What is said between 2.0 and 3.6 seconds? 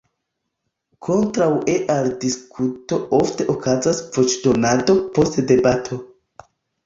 diskuto ofte